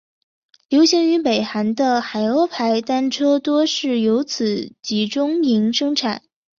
[0.67, 6.23] 流行于北韩的海鸥牌单车多是由此集中营生产。